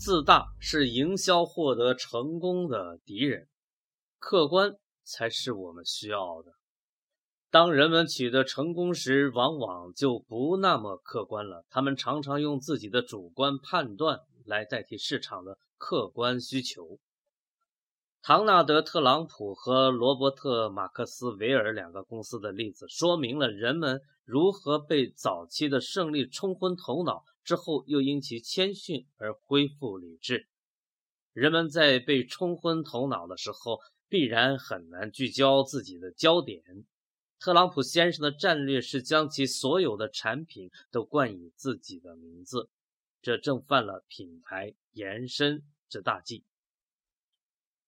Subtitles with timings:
[0.00, 3.46] 自大是营销获得成功的敌人，
[4.18, 4.72] 客观
[5.04, 6.52] 才是我们需要的。
[7.50, 11.66] 当人们取得成功时，往往就不那么客观了。
[11.68, 16.98] 他们常常用自己的主观判断来代替市场的客观需求。
[18.22, 30.46] 唐纳德·特朗普和罗伯特·马克斯韦尔两个公司的例子，说明了人们如何被早期的胜利冲昏头脑，之后又因其谦逊而恢复理智。
[31.32, 36.62] 人们在被冲昏头脑的时候，必然很难聚焦自己的焦点。
[37.40, 42.68] 特朗普先生的战略是将其所有的产品都冠以自己的名字，
[43.20, 46.44] 这正犯了品牌延伸之大忌。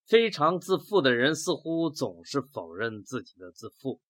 [0.05, 4.01] 非常自负的人似乎总是否认自己的自负。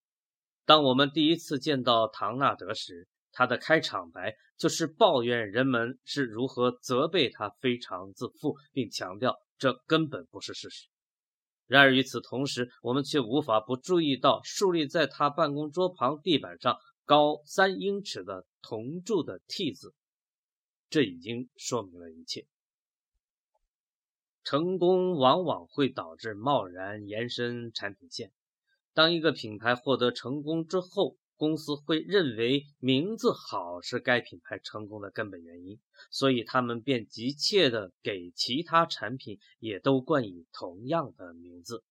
[0.65, 10.87] 当我们第一次见到唐纳德时，他的开场白就是抱怨人们是如何责备他非常自负，并强调这根本不是事实。
[11.67, 19.95] 然而与此同时，我们却无法不注意到竖立在他办公桌旁地板上高三英尺的铜铸的 T 字，
[20.91, 22.47] 这已经说明了一切。
[24.45, 28.33] 成功往往会导致贸然延伸产品线。
[28.95, 41.83] 当一个品牌获得成功之后，公司会认为名字好是该品牌成功的根本原因，所以他们便急切地给其他产品也都冠以同样的名字。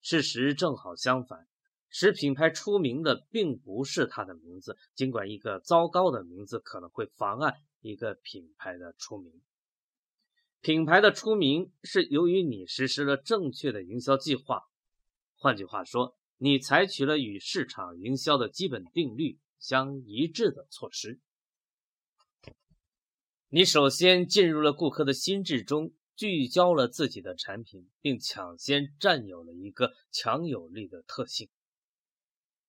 [0.00, 1.48] 事实正好相反，
[1.90, 9.32] 使品牌出名的并不是它的名字，尽管一个糟糕的名字可能会妨碍一个品牌的出名。
[10.60, 14.62] 品牌的出名是由于你实施了正确的营销计划，
[15.36, 16.16] 换句话说。
[16.38, 21.18] 你采取了与市场营销的基本定律相一致的措施。
[23.48, 31.48] 你首先进入了顾客的心智中，聚焦了自己的产品，并抢先占有了一个强有力的特性。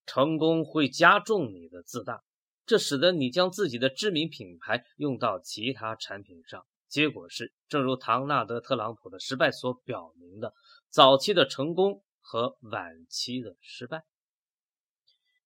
[0.06, 2.24] 成功会加重你的自大，
[2.66, 6.66] 这使得你将自己的知名品牌用到其他产品上。
[6.88, 10.54] 结果是，正如唐纳德·特朗普的失败所表明的，
[10.90, 12.02] 早期的成功。
[12.30, 14.04] 和晚期的失败，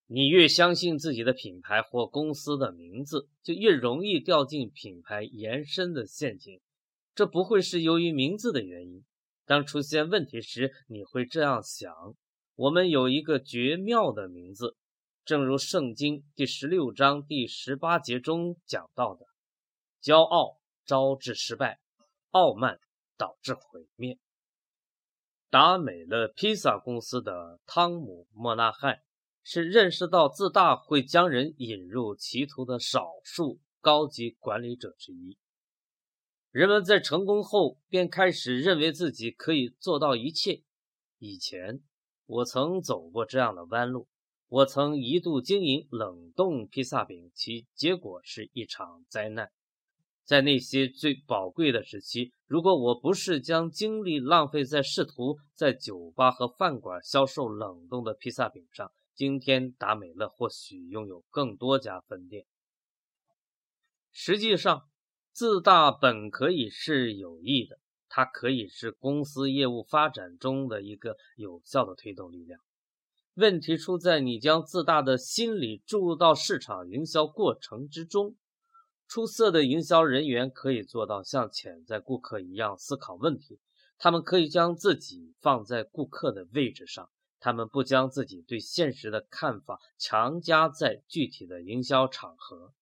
[0.08, 6.60] 你越相信自己的品牌或公司的名字，就越容易掉进品牌延伸的陷阱。
[7.14, 9.06] 这不会是由于名字的原因。
[9.46, 11.94] 当出现问题时，你会这样想：
[12.56, 14.76] 我们有一个绝妙的名字，
[15.24, 19.28] 正如圣经第十六章第十八节中讲到的
[20.02, 21.80] ：“骄傲招致失败，
[22.32, 22.80] 傲慢
[23.18, 24.18] 导致毁灭。”
[25.52, 29.02] 达美乐披萨公司的汤姆·莫纳汉
[29.44, 35.38] 是认识到自大会将人引入歧途的少数高级管理者之一。
[36.52, 40.64] 人们在成功后便开始认为自己可以做到一切。
[41.18, 41.82] 以前，
[42.26, 44.08] 我曾走过这样的弯路。
[44.48, 49.52] 我曾一度经营冷冻披萨饼，其结果是一场灾难。
[50.32, 62.46] 在那些最宝贵的时期，如果我不是将精力浪费在试图在酒吧和饭馆销售冷冻的披萨饼上，今天达美乐或许拥有更多家分店。
[64.14, 64.84] 实际上，
[65.34, 67.78] 自大本可以是有益的，
[68.08, 72.62] 它可以是公司业务发展中的一个有效的推动力量。
[73.34, 78.38] 问题出在你将自大的心理注入到市场营销过程之中。
[79.12, 83.60] 出色的营销人员可以做到像潜在顾客一样思考问题，
[83.98, 92.74] 他们可以将自己放在顾客的位置上，他们不将自己对现实的看法强加在具体的营销场合。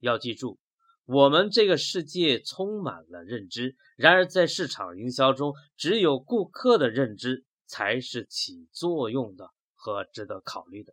[0.00, 0.58] 要记住，
[1.06, 10.92] 我们这个世界充满了认知，然而在市场营销中，只有顾客的认知才是起作用的和值得考虑的。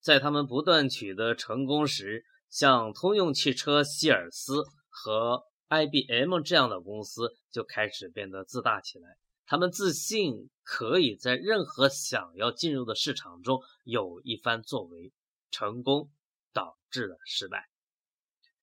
[0.00, 2.24] 在他们不断取得成功时，
[2.56, 9.18] 像通用汽车、希尔斯和 IBM 这样的公司就开始变得自大起来。
[9.44, 15.12] 他们自信可以在任何想要进入的市场中有一番作为。
[15.52, 16.10] 成功
[16.52, 17.68] 导致了失败。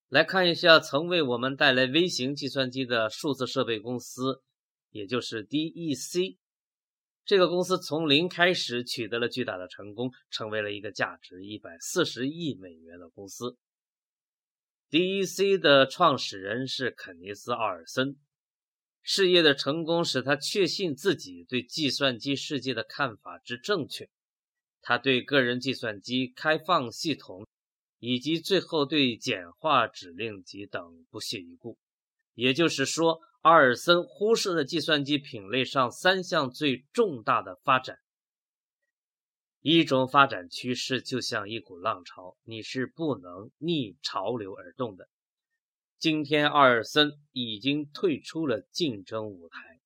[0.09, 4.43] 来看一下曾为我们带来微型计算机的数字设备公司
[4.91, 6.37] 也就是 DEC。
[7.25, 13.57] 这个公司从零开始取得了巨大的成功，成为了一个价值一百四十亿美元的公司。
[14.93, 18.15] DEC 的创始人是肯尼斯·奥尔森。
[19.01, 24.07] 事业的成功使他确信自己对计算机世界的看法之正确。
[24.83, 27.47] 他对个人计算机、开放系统
[27.97, 31.79] 以及最后对简化指令集等不屑一顾。
[32.35, 37.97] 也就是说，奥尔森忽视了计算机品类上三项最重大的发展。
[39.63, 45.07] 一种发展趋势就像一股浪潮，你是不能逆潮流而动的。
[45.97, 49.79] 今天，奥尔森已经退出了竞争舞台。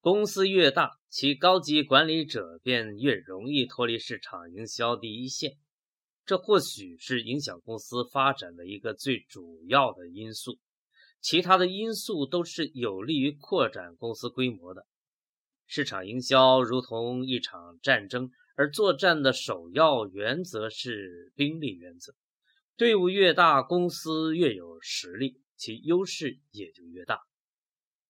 [0.00, 5.52] 公司越大，其高级管理者便越容易脱离市场营销第一线。
[6.26, 10.58] 这或许是影响公司发展的一个最主要的因素。
[11.20, 14.84] 其他的因素都是有利于扩展公司规模的。
[15.68, 22.12] 市场营销如同一场战争，而作战的首要原则是兵力原则。
[22.76, 27.20] 队伍越大，公司越有实力，其优势也就越大。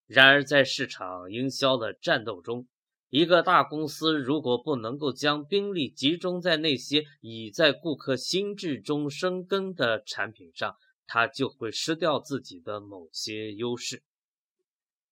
[0.08, 2.66] 然而，在市场营销的战斗中，
[3.10, 10.74] 一个大公司如果不能够将兵力集中在那些已在顾客心智中生根的产品上，
[11.06, 14.02] 它就会失掉自己的某些优势。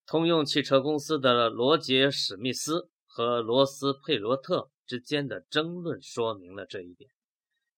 [0.05, 7.11] 通用汽车公司的罗杰·史密斯和罗斯·佩罗特之间的争论说明了这一点。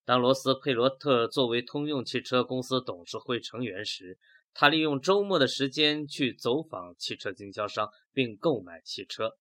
[0.04, 4.18] 当罗斯·佩罗特作为通用汽车公司董事会成员时，
[4.54, 9.36] 他利用周末的时间去走访汽车经销商并购买汽车。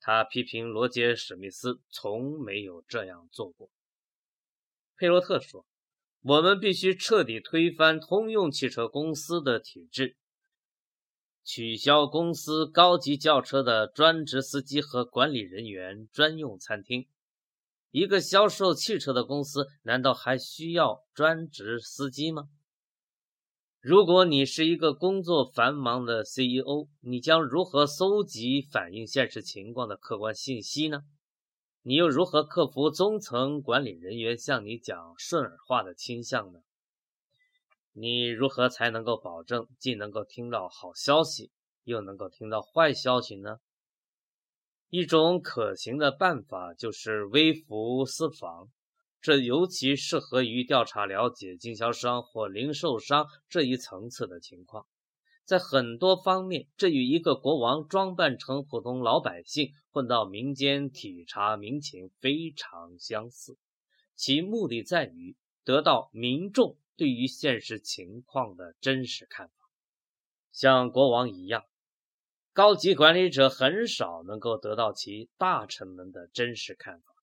[0.00, 3.70] 他批评罗杰·史密斯从没有这样做过。
[4.96, 5.66] 佩罗特说
[6.22, 10.16] ：“我们必须彻底推翻通用汽车公司的体制，
[11.52, 17.08] 取消公司高级轿车的专职司机和管理人员专用餐厅。”
[17.90, 22.44] 一个销售汽车的公司，难道还需要专职司机吗？
[23.80, 31.00] 如果你是一个工作繁忙的 CEO，你将如何搜集反映现实情况的客观信息呢？
[31.82, 36.60] 你又如何克服中层管理人员向你讲顺耳话的倾向呢？
[37.92, 41.50] 你如何才能够保证既能够听到好消息，
[41.84, 43.58] 又能够听到坏消息呢？
[44.88, 48.68] 一种可行的办法就是微服私访，
[49.20, 54.86] 这尤其适合于调查了解经销商或零售商这一层次的情况。
[55.44, 63.58] 在很多方面，这与一个国王装扮成普通老百姓混到民间体察民情非常相似。
[64.14, 69.54] 其目的在于得到民众对于现实情况的真实看法，
[70.52, 71.64] 像国王一样。
[72.52, 77.14] 高级管理者很少能够得到其大臣们的真实看法，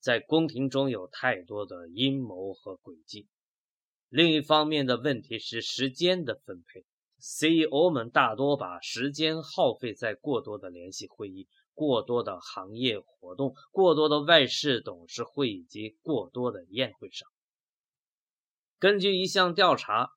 [0.00, 3.28] 在宫廷中有太多的阴谋和诡计。
[4.08, 6.84] 另一方面的问题是时间的分配
[7.20, 17.28] ，CEO 们大多把时间耗费在过多的联系会议、过多的行业活动、过多的外事董事会以及过多的宴会上。
[18.80, 20.12] 根据一项调查。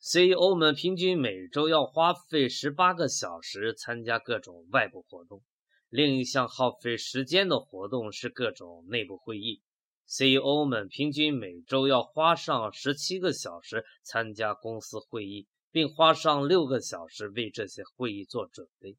[0.00, 5.44] CEO 们平均每周要花费十八个小时参加各种外部活动。
[5.88, 9.62] 另一项耗费时间的活动是各种内部会议。
[10.08, 18.96] CEO 们平均每周要花上十七个小时参加公司会议，并花上六个小时为这些会议做准备。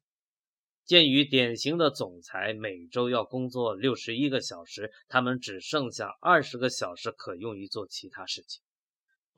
[0.86, 8.62] 鉴于典型的总裁每周要工作六十一个小时，他们只剩下二十个小时可用于做其他事情。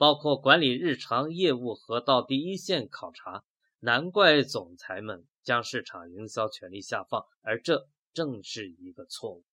[0.00, 3.45] 包括管理日常业务和到第一线考察，
[3.80, 9.45] 难怪总裁们将市场营销权力下放，而这正是一个错误。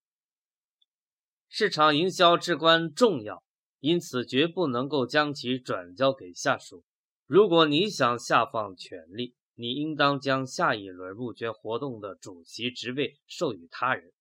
[1.50, 3.44] 市场营销至关重要，
[3.82, 6.86] 因此绝不能够将其转交给下属。
[7.26, 14.14] 如果你想下放权力，你应当将下一轮募捐活动的主席职位授予他人。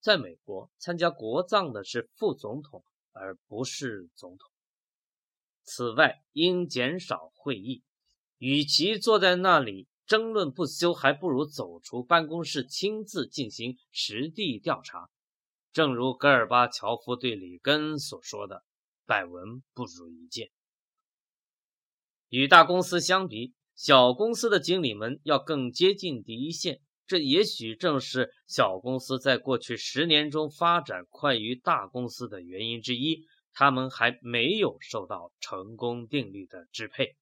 [0.00, 4.51] 在美国，参加国葬的是副总统，而不是总统。
[5.64, 7.82] 此外，应减少会议。
[8.38, 15.08] 与其坐在那里争论不休，还不如走出办公室，亲自进行实地调查。
[15.72, 18.64] 正如戈尔巴乔夫对里根所说的
[19.06, 20.50] ：“百闻不如一见。”
[22.28, 26.80] 与大公司相比，小公司的经理们要更接近第一线。
[27.06, 33.26] 这也许正是小公司在过去十年中发展快于大公司的原因之一。
[33.52, 37.16] 他们还没有受到成功定律的支配。